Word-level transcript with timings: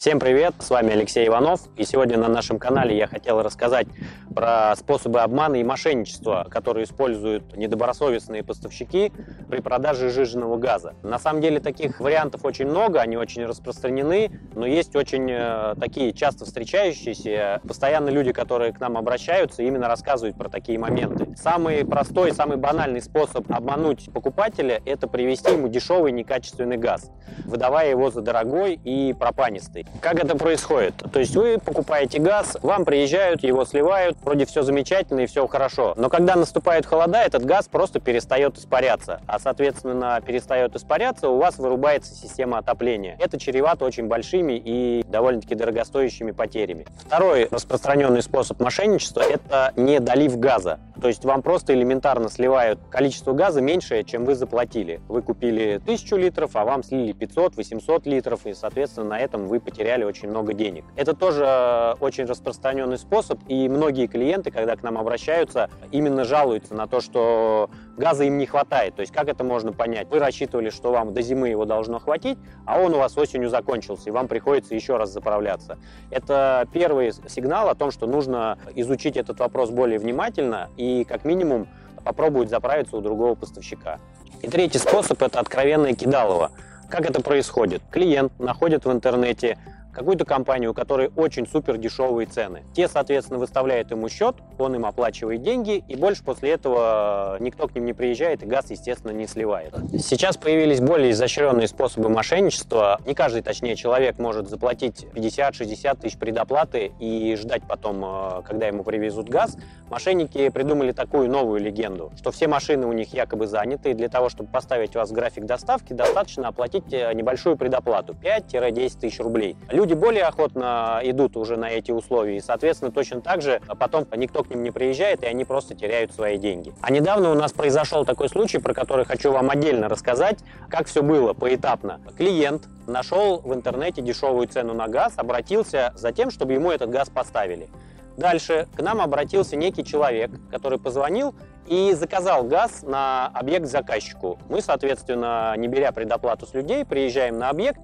Всем 0.00 0.18
привет, 0.18 0.54
с 0.60 0.70
вами 0.70 0.94
Алексей 0.94 1.28
Иванов, 1.28 1.60
и 1.76 1.84
сегодня 1.84 2.16
на 2.16 2.26
нашем 2.26 2.58
канале 2.58 2.96
я 2.96 3.06
хотел 3.06 3.42
рассказать 3.42 3.86
про 4.34 4.74
способы 4.76 5.20
обмана 5.20 5.56
и 5.56 5.64
мошенничества, 5.64 6.46
которые 6.50 6.84
используют 6.84 7.56
недобросовестные 7.56 8.42
поставщики 8.42 9.12
при 9.48 9.60
продаже 9.60 10.10
жиженного 10.10 10.56
газа. 10.56 10.94
На 11.02 11.18
самом 11.18 11.40
деле 11.40 11.60
таких 11.60 12.00
вариантов 12.00 12.44
очень 12.44 12.66
много, 12.66 13.00
они 13.00 13.16
очень 13.16 13.44
распространены, 13.44 14.30
но 14.54 14.66
есть 14.66 14.94
очень 14.96 15.28
э, 15.30 15.74
такие 15.80 16.12
часто 16.12 16.44
встречающиеся, 16.44 17.60
постоянно 17.66 18.08
люди, 18.10 18.32
которые 18.32 18.72
к 18.72 18.80
нам 18.80 18.96
обращаются, 18.96 19.62
именно 19.62 19.88
рассказывают 19.88 20.36
про 20.36 20.48
такие 20.48 20.78
моменты. 20.78 21.34
Самый 21.36 21.84
простой, 21.84 22.32
самый 22.32 22.56
банальный 22.56 23.02
способ 23.02 23.50
обмануть 23.50 24.10
покупателя– 24.12 24.80
это 24.84 25.08
привезти 25.08 25.52
ему 25.52 25.68
дешевый 25.68 26.12
некачественный 26.12 26.76
газ, 26.76 27.10
выдавая 27.44 27.90
его 27.90 28.10
за 28.10 28.20
дорогой 28.20 28.74
и 28.84 29.14
пропанистый. 29.18 29.86
Как 30.00 30.22
это 30.22 30.36
происходит? 30.36 30.94
То 31.12 31.20
есть 31.20 31.34
вы 31.36 31.58
покупаете 31.58 32.18
газ, 32.18 32.56
вам 32.62 32.84
приезжают, 32.84 33.42
его 33.42 33.64
сливают, 33.64 34.19
вроде 34.22 34.46
все 34.46 34.62
замечательно 34.62 35.20
и 35.20 35.26
все 35.26 35.46
хорошо. 35.46 35.94
Но 35.96 36.08
когда 36.08 36.36
наступают 36.36 36.86
холода, 36.86 37.18
этот 37.18 37.44
газ 37.44 37.68
просто 37.68 38.00
перестает 38.00 38.58
испаряться. 38.58 39.20
А, 39.26 39.38
соответственно, 39.38 40.20
перестает 40.24 40.76
испаряться, 40.76 41.28
у 41.28 41.38
вас 41.38 41.58
вырубается 41.58 42.14
система 42.14 42.58
отопления. 42.58 43.16
Это 43.18 43.38
чревато 43.38 43.84
очень 43.84 44.06
большими 44.06 44.60
и 44.62 45.04
довольно-таки 45.08 45.54
дорогостоящими 45.54 46.32
потерями. 46.32 46.86
Второй 47.06 47.48
распространенный 47.50 48.22
способ 48.22 48.60
мошенничества– 48.60 49.20
это 49.30 49.72
не 49.76 50.00
долив 50.00 50.38
газа. 50.38 50.78
То 51.00 51.08
есть 51.08 51.24
вам 51.24 51.42
просто 51.42 51.74
элементарно 51.74 52.28
сливают 52.28 52.78
количество 52.90 53.32
газа 53.32 53.60
меньшее, 53.60 54.04
чем 54.04 54.24
вы 54.24 54.34
заплатили. 54.34 55.00
Вы 55.08 55.22
купили 55.22 55.80
1000 55.82 56.16
литров, 56.16 56.56
а 56.56 56.64
вам 56.64 56.82
слили 56.82 57.14
500-800 57.14 58.02
литров, 58.04 58.46
и, 58.46 58.54
соответственно, 58.54 59.10
на 59.10 59.18
этом 59.18 59.46
вы 59.46 59.60
потеряли 59.60 60.04
очень 60.04 60.28
много 60.28 60.52
денег. 60.52 60.84
Это 60.96 61.14
тоже 61.14 61.44
э, 61.46 61.94
очень 62.00 62.24
распространенный 62.24 62.98
способ, 62.98 63.38
и 63.48 63.68
многие 63.68 64.06
клиенты, 64.10 64.50
когда 64.50 64.76
к 64.76 64.82
нам 64.82 64.98
обращаются, 64.98 65.70
именно 65.90 66.24
жалуются 66.24 66.74
на 66.74 66.86
то, 66.86 67.00
что 67.00 67.70
газа 67.96 68.24
им 68.24 68.38
не 68.38 68.46
хватает. 68.46 68.96
То 68.96 69.00
есть 69.00 69.12
как 69.12 69.28
это 69.28 69.44
можно 69.44 69.72
понять? 69.72 70.08
Вы 70.10 70.18
рассчитывали, 70.18 70.70
что 70.70 70.92
вам 70.92 71.14
до 71.14 71.22
зимы 71.22 71.48
его 71.48 71.64
должно 71.64 71.98
хватить, 71.98 72.38
а 72.66 72.80
он 72.80 72.94
у 72.94 72.98
вас 72.98 73.16
осенью 73.16 73.48
закончился, 73.48 74.08
и 74.08 74.12
вам 74.12 74.28
приходится 74.28 74.74
еще 74.74 74.96
раз 74.96 75.10
заправляться. 75.10 75.78
Это 76.10 76.66
первый 76.72 77.12
сигнал 77.28 77.68
о 77.68 77.74
том, 77.74 77.90
что 77.90 78.06
нужно 78.06 78.58
изучить 78.74 79.16
этот 79.16 79.38
вопрос 79.40 79.70
более 79.70 79.98
внимательно 79.98 80.68
и 80.76 81.04
как 81.04 81.24
минимум 81.24 81.68
попробовать 82.04 82.50
заправиться 82.50 82.96
у 82.96 83.00
другого 83.00 83.34
поставщика. 83.34 83.98
И 84.42 84.48
третий 84.48 84.78
способ– 84.78 85.22
это 85.22 85.38
откровенное 85.38 85.92
кидалово. 85.92 86.50
Как 86.88 87.02
это 87.08 87.22
происходит? 87.22 87.82
Клиент 87.90 88.38
находит 88.40 88.84
в 88.84 88.90
интернете 88.90 89.58
какую-то 89.92 90.24
компанию, 90.24 90.70
у 90.70 90.74
которой 90.74 91.10
очень 91.16 91.46
супер 91.46 91.76
дешевые 91.76 92.26
цены. 92.26 92.62
Те, 92.74 92.88
соответственно, 92.88 93.38
выставляют 93.38 93.90
ему 93.90 94.08
счет, 94.08 94.36
он 94.58 94.74
им 94.74 94.86
оплачивает 94.86 95.42
деньги, 95.42 95.82
и 95.88 95.96
больше 95.96 96.22
после 96.24 96.50
этого 96.50 97.36
никто 97.40 97.68
к 97.68 97.74
ним 97.74 97.86
не 97.86 97.92
приезжает, 97.92 98.42
и 98.42 98.46
газ, 98.46 98.70
естественно, 98.70 99.12
не 99.12 99.26
сливает. 99.26 99.74
Сейчас 99.98 100.36
появились 100.36 100.80
более 100.80 101.10
изощренные 101.10 101.68
способы 101.68 102.08
мошенничества. 102.08 103.00
Не 103.06 103.14
каждый, 103.14 103.42
точнее, 103.42 103.76
человек 103.76 104.18
может 104.18 104.48
заплатить 104.48 105.06
50-60 105.14 106.00
тысяч 106.00 106.18
предоплаты 106.18 106.92
и 106.98 107.36
ждать 107.36 107.62
потом, 107.66 108.04
э, 108.04 108.42
когда 108.44 108.66
ему 108.66 108.84
привезут 108.84 109.28
газ. 109.28 109.56
Мошенники 109.88 110.48
придумали 110.50 110.92
такую 110.92 111.28
новую 111.28 111.60
легенду, 111.60 112.12
что 112.16 112.30
все 112.30 112.46
машины 112.46 112.86
у 112.86 112.92
них 112.92 113.12
якобы 113.12 113.46
заняты, 113.46 113.90
и 113.90 113.94
для 113.94 114.08
того, 114.08 114.28
чтобы 114.28 114.50
поставить 114.50 114.94
вас 114.94 115.10
в 115.10 115.12
график 115.12 115.46
доставки, 115.46 115.92
достаточно 115.92 116.48
оплатить 116.48 116.92
э, 116.92 117.12
небольшую 117.14 117.56
предоплату 117.56 118.14
5-10 118.14 119.00
тысяч 119.00 119.18
рублей 119.20 119.56
люди 119.80 119.94
более 119.94 120.24
охотно 120.24 121.00
идут 121.04 121.38
уже 121.38 121.56
на 121.56 121.70
эти 121.70 121.90
условия, 121.90 122.36
и, 122.36 122.40
соответственно, 122.40 122.92
точно 122.92 123.22
так 123.22 123.40
же 123.40 123.62
потом 123.78 124.06
никто 124.14 124.44
к 124.44 124.50
ним 124.50 124.62
не 124.62 124.70
приезжает, 124.70 125.22
и 125.22 125.26
они 125.26 125.46
просто 125.46 125.74
теряют 125.74 126.12
свои 126.12 126.36
деньги. 126.36 126.74
А 126.82 126.90
недавно 126.90 127.30
у 127.30 127.34
нас 127.34 127.52
произошел 127.52 128.04
такой 128.04 128.28
случай, 128.28 128.58
про 128.58 128.74
который 128.74 129.06
хочу 129.06 129.32
вам 129.32 129.48
отдельно 129.48 129.88
рассказать, 129.88 130.40
как 130.68 130.86
все 130.86 131.02
было 131.02 131.32
поэтапно. 131.32 131.98
Клиент 132.18 132.64
нашел 132.86 133.38
в 133.38 133.54
интернете 133.54 134.02
дешевую 134.02 134.48
цену 134.48 134.74
на 134.74 134.86
газ, 134.86 135.14
обратился 135.16 135.94
за 135.96 136.12
тем, 136.12 136.30
чтобы 136.30 136.52
ему 136.52 136.70
этот 136.70 136.90
газ 136.90 137.08
поставили. 137.08 137.70
Дальше 138.18 138.68
к 138.76 138.82
нам 138.82 139.00
обратился 139.00 139.56
некий 139.56 139.82
человек, 139.82 140.30
который 140.50 140.78
позвонил 140.78 141.34
и 141.66 141.94
заказал 141.94 142.44
газ 142.44 142.82
на 142.82 143.28
объект 143.28 143.64
заказчику. 143.64 144.38
Мы, 144.50 144.60
соответственно, 144.60 145.54
не 145.56 145.68
беря 145.68 145.90
предоплату 145.92 146.44
с 146.46 146.52
людей, 146.52 146.84
приезжаем 146.84 147.38
на 147.38 147.48
объект, 147.48 147.80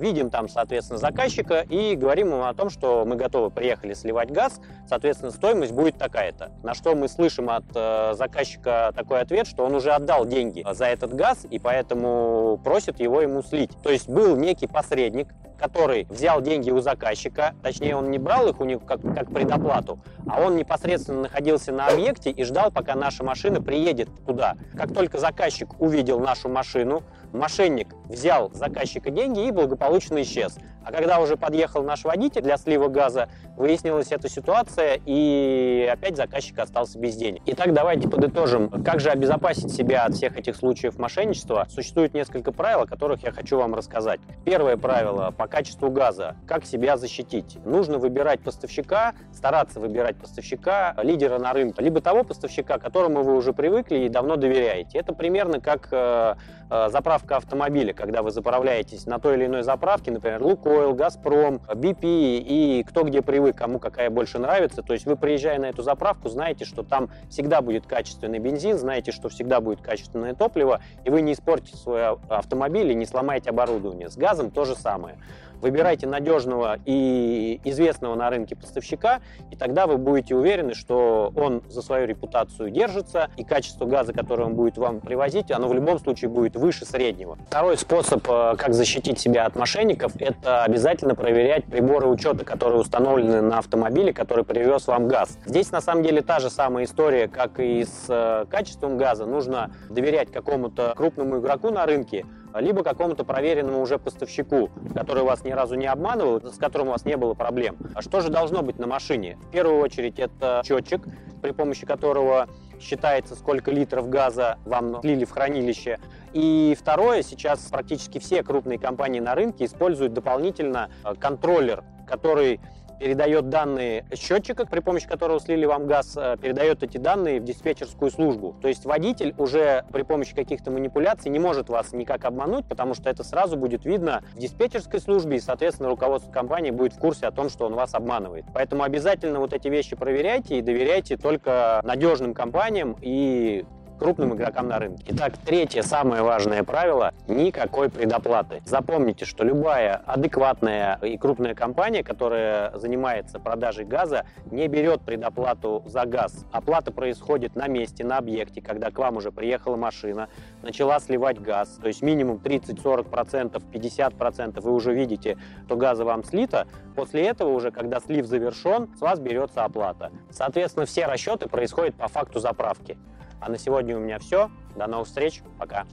видим 0.00 0.30
там, 0.30 0.48
соответственно, 0.48 0.98
заказчика 0.98 1.60
и 1.68 1.94
говорим 1.94 2.28
ему 2.28 2.44
о 2.44 2.54
том, 2.54 2.70
что 2.70 3.04
мы 3.04 3.16
готовы, 3.16 3.50
приехали 3.50 3.92
сливать 3.94 4.30
газ, 4.30 4.60
соответственно, 4.88 5.30
стоимость 5.30 5.72
будет 5.72 5.98
такая-то. 5.98 6.50
На 6.62 6.74
что 6.74 6.94
мы 6.94 7.08
слышим 7.08 7.50
от 7.50 7.64
э, 7.74 8.14
заказчика 8.14 8.92
такой 8.96 9.20
ответ, 9.20 9.46
что 9.46 9.64
он 9.64 9.74
уже 9.74 9.92
отдал 9.92 10.26
деньги 10.26 10.64
за 10.72 10.86
этот 10.86 11.14
газ 11.14 11.46
и 11.48 11.58
поэтому 11.58 12.58
просит 12.64 12.98
его 12.98 13.20
ему 13.20 13.42
слить. 13.42 13.70
То 13.82 13.90
есть 13.90 14.08
был 14.08 14.36
некий 14.36 14.66
посредник, 14.66 15.28
который 15.60 16.06
взял 16.08 16.40
деньги 16.40 16.70
у 16.70 16.80
заказчика, 16.80 17.54
точнее 17.62 17.94
он 17.94 18.10
не 18.10 18.18
брал 18.18 18.48
их 18.48 18.60
у 18.60 18.64
них 18.64 18.78
как, 18.86 19.02
как 19.14 19.30
предоплату, 19.30 20.00
а 20.26 20.40
он 20.40 20.56
непосредственно 20.56 21.22
находился 21.22 21.70
на 21.70 21.88
объекте 21.88 22.30
и 22.30 22.44
ждал, 22.44 22.70
пока 22.70 22.94
наша 22.94 23.22
машина 23.22 23.60
приедет 23.60 24.08
туда. 24.26 24.56
Как 24.74 24.94
только 24.94 25.18
заказчик 25.18 25.78
увидел 25.78 26.18
нашу 26.18 26.48
машину, 26.48 27.02
мошенник 27.32 27.94
взял 28.08 28.50
заказчика 28.52 29.10
деньги 29.10 29.46
и 29.46 29.50
благополучно 29.50 30.22
исчез. 30.22 30.58
А 30.84 30.92
когда 30.92 31.20
уже 31.20 31.36
подъехал 31.36 31.82
наш 31.82 32.04
водитель 32.04 32.42
для 32.42 32.56
слива 32.56 32.88
газа, 32.88 33.28
выяснилась 33.56 34.12
эта 34.12 34.28
ситуация, 34.28 34.98
и 35.04 35.88
опять 35.92 36.16
заказчик 36.16 36.58
остался 36.58 36.98
без 36.98 37.16
денег. 37.16 37.42
Итак, 37.46 37.74
давайте 37.74 38.08
подытожим. 38.08 38.70
Как 38.82 39.00
же 39.00 39.10
обезопасить 39.10 39.72
себя 39.72 40.04
от 40.04 40.14
всех 40.14 40.38
этих 40.38 40.56
случаев 40.56 40.98
мошенничества? 40.98 41.66
Существует 41.68 42.14
несколько 42.14 42.52
правил, 42.52 42.82
о 42.82 42.86
которых 42.86 43.22
я 43.22 43.32
хочу 43.32 43.58
вам 43.58 43.74
рассказать. 43.74 44.20
Первое 44.44 44.76
правило 44.76 45.30
по 45.36 45.46
качеству 45.46 45.90
газа. 45.90 46.36
Как 46.46 46.64
себя 46.64 46.96
защитить? 46.96 47.58
Нужно 47.64 47.98
выбирать 47.98 48.40
поставщика, 48.40 49.14
стараться 49.32 49.80
выбирать 49.80 50.16
поставщика, 50.16 50.94
лидера 51.02 51.38
на 51.38 51.52
рынке, 51.52 51.82
либо 51.82 52.00
того 52.00 52.24
поставщика, 52.24 52.78
которому 52.78 53.22
вы 53.22 53.36
уже 53.36 53.52
привыкли 53.52 53.98
и 53.98 54.08
давно 54.08 54.36
доверяете. 54.36 54.98
Это 54.98 55.12
примерно 55.12 55.60
как 55.60 55.88
э, 55.92 56.36
э, 56.70 56.88
заправка 57.20 57.36
автомобиля, 57.36 57.92
когда 57.92 58.22
вы 58.22 58.30
заправляетесь 58.30 59.06
на 59.06 59.18
той 59.18 59.36
или 59.36 59.46
иной 59.46 59.62
заправке, 59.62 60.10
например, 60.10 60.42
Лукойл, 60.42 60.94
Газпром, 60.94 61.60
BP 61.68 61.98
и 62.02 62.84
кто 62.88 63.02
где 63.04 63.22
привык, 63.22 63.56
кому 63.56 63.78
какая 63.78 64.10
больше 64.10 64.38
нравится. 64.38 64.82
То 64.82 64.92
есть 64.92 65.06
вы, 65.06 65.16
приезжая 65.16 65.58
на 65.58 65.66
эту 65.66 65.82
заправку, 65.82 66.28
знаете, 66.28 66.64
что 66.64 66.82
там 66.82 67.10
всегда 67.28 67.60
будет 67.60 67.86
качественный 67.86 68.38
бензин, 68.38 68.78
знаете, 68.78 69.12
что 69.12 69.28
всегда 69.28 69.60
будет 69.60 69.80
качественное 69.80 70.34
топливо, 70.34 70.80
и 71.04 71.10
вы 71.10 71.20
не 71.22 71.32
испортите 71.32 71.76
свой 71.76 72.06
автомобиль 72.28 72.90
и 72.90 72.94
не 72.94 73.06
сломаете 73.06 73.50
оборудование. 73.50 74.08
С 74.08 74.16
газом 74.16 74.50
то 74.50 74.64
же 74.64 74.74
самое. 74.74 75.16
Выбирайте 75.60 76.06
надежного 76.06 76.78
и 76.86 77.60
известного 77.64 78.14
на 78.14 78.30
рынке 78.30 78.56
поставщика, 78.56 79.20
и 79.50 79.56
тогда 79.56 79.86
вы 79.86 79.98
будете 79.98 80.34
уверены, 80.34 80.74
что 80.74 81.32
он 81.36 81.62
за 81.68 81.82
свою 81.82 82.06
репутацию 82.06 82.70
держится, 82.70 83.28
и 83.36 83.44
качество 83.44 83.84
газа, 83.84 84.12
которое 84.12 84.44
он 84.44 84.54
будет 84.54 84.78
вам 84.78 85.00
привозить, 85.00 85.50
оно 85.50 85.68
в 85.68 85.74
любом 85.74 85.98
случае 85.98 86.30
будет 86.30 86.56
выше 86.56 86.84
среднего. 86.84 87.36
Второй 87.46 87.76
способ, 87.76 88.26
э, 88.28 88.54
как 88.56 88.74
защитить 88.74 89.18
себя 89.18 89.46
от 89.46 89.56
мошенников, 89.56 90.12
это 90.18 90.64
обязательно 90.64 91.14
проверять 91.14 91.64
приборы 91.64 92.08
учета, 92.08 92.44
которые 92.44 92.80
установлены 92.80 93.42
на 93.42 93.58
автомобиле, 93.58 94.12
который 94.12 94.44
привез 94.44 94.86
вам 94.86 95.08
газ. 95.08 95.38
Здесь 95.44 95.70
на 95.72 95.80
самом 95.80 96.02
деле 96.02 96.22
та 96.22 96.38
же 96.40 96.50
самая 96.50 96.84
история, 96.84 97.28
как 97.28 97.60
и 97.60 97.84
с 97.84 98.06
э, 98.08 98.46
качеством 98.50 98.96
газа. 98.96 99.26
Нужно 99.26 99.70
доверять 99.88 100.32
какому-то 100.32 100.94
крупному 100.96 101.38
игроку 101.38 101.70
на 101.70 101.84
рынке, 101.86 102.24
либо 102.54 102.82
какому-то 102.82 103.24
проверенному 103.24 103.80
уже 103.80 103.98
поставщику, 103.98 104.70
который 104.94 105.22
вас 105.22 105.44
ни 105.44 105.50
разу 105.50 105.76
не 105.76 105.86
обманывал, 105.86 106.40
с 106.40 106.56
которым 106.56 106.88
у 106.88 106.90
вас 106.92 107.04
не 107.04 107.16
было 107.16 107.34
проблем. 107.34 107.76
А 107.94 108.02
что 108.02 108.20
же 108.20 108.30
должно 108.30 108.62
быть 108.62 108.78
на 108.78 108.86
машине? 108.86 109.38
В 109.48 109.50
первую 109.50 109.80
очередь 109.80 110.18
это 110.18 110.62
счетчик, 110.64 111.02
при 111.42 111.52
помощи 111.52 111.86
которого 111.86 112.48
считается, 112.80 113.34
сколько 113.34 113.70
литров 113.70 114.08
газа 114.08 114.58
вам 114.64 115.00
слили 115.00 115.24
в 115.24 115.30
хранилище. 115.30 115.98
И 116.32 116.76
второе, 116.78 117.22
сейчас 117.22 117.60
практически 117.70 118.18
все 118.18 118.42
крупные 118.42 118.78
компании 118.78 119.20
на 119.20 119.34
рынке 119.34 119.66
используют 119.66 120.12
дополнительно 120.12 120.90
э, 121.04 121.14
контроллер, 121.14 121.84
который 122.06 122.60
передает 123.00 123.48
данные 123.48 124.04
счетчика, 124.14 124.66
при 124.66 124.80
помощи 124.80 125.08
которого 125.08 125.40
слили 125.40 125.64
вам 125.64 125.86
газ, 125.86 126.16
э, 126.16 126.36
передает 126.40 126.82
эти 126.82 126.98
данные 126.98 127.40
в 127.40 127.44
диспетчерскую 127.44 128.10
службу. 128.10 128.54
То 128.60 128.68
есть 128.68 128.84
водитель 128.84 129.34
уже 129.38 129.84
при 129.90 130.02
помощи 130.02 130.34
каких-то 130.34 130.70
манипуляций 130.70 131.30
не 131.30 131.38
может 131.38 131.70
вас 131.70 131.92
никак 131.92 132.26
обмануть, 132.26 132.66
потому 132.66 132.94
что 132.94 133.08
это 133.08 133.24
сразу 133.24 133.56
будет 133.56 133.86
видно 133.86 134.22
в 134.34 134.38
диспетчерской 134.38 135.00
службе, 135.00 135.38
и, 135.38 135.40
соответственно, 135.40 135.88
руководство 135.88 136.30
компании 136.30 136.70
будет 136.70 136.92
в 136.92 136.98
курсе 136.98 137.26
о 137.26 137.32
том, 137.32 137.48
что 137.48 137.64
он 137.64 137.74
вас 137.74 137.94
обманывает. 137.94 138.44
Поэтому 138.52 138.82
обязательно 138.82 139.40
вот 139.40 139.54
эти 139.54 139.68
вещи 139.68 139.96
проверяйте 139.96 140.58
и 140.58 140.62
доверяйте 140.62 141.16
только 141.16 141.80
надежным 141.82 142.34
компаниям 142.34 142.96
и 143.00 143.64
крупным 144.00 144.34
игрокам 144.34 144.68
на 144.68 144.78
рынке. 144.78 145.04
Итак, 145.08 145.34
третье 145.44 145.82
самое 145.82 146.22
важное 146.22 146.64
правило– 146.64 147.12
никакой 147.28 147.90
предоплаты. 147.90 148.62
Запомните, 148.64 149.26
что 149.26 149.44
любая 149.44 149.96
адекватная 150.06 150.98
и 151.02 151.18
крупная 151.18 151.54
компания, 151.54 152.02
которая 152.02 152.76
занимается 152.78 153.38
продажей 153.38 153.84
газа, 153.84 154.24
не 154.50 154.66
берет 154.68 155.02
предоплату 155.02 155.82
за 155.86 156.06
газ. 156.06 156.46
Оплата 156.50 156.90
происходит 156.92 157.54
на 157.56 157.68
месте, 157.68 158.02
на 158.02 158.16
объекте, 158.16 158.62
когда 158.62 158.90
к 158.90 158.98
вам 158.98 159.18
уже 159.18 159.32
приехала 159.32 159.76
машина, 159.76 160.30
начала 160.62 160.98
сливать 160.98 161.38
газ, 161.38 161.78
то 161.80 161.88
есть 161.88 162.00
минимум 162.00 162.38
30-40%, 162.38 163.62
50% 163.70 164.60
вы 164.60 164.72
уже 164.72 164.94
видите, 164.94 165.36
что 165.66 165.76
газа 165.76 166.06
вам 166.06 166.24
слито. 166.24 166.66
После 166.96 167.26
этого 167.26 167.50
уже, 167.50 167.70
когда 167.70 168.00
слив 168.00 168.26
завершен, 168.26 168.88
с 168.96 169.00
вас 169.02 169.20
берется 169.20 169.64
оплата. 169.64 170.10
Соответственно, 170.30 170.86
все 170.86 171.04
расчеты 171.04 171.48
происходят 171.48 171.94
по 171.94 172.08
факту 172.08 172.40
заправки. 172.40 172.96
А 173.40 173.50
на 173.50 173.58
сегодня 173.58 173.96
у 173.96 174.00
меня 174.00 174.18
все. 174.18 174.50
До 174.76 174.86
новых 174.86 175.08
встреч. 175.08 175.42
Пока. 175.58 175.86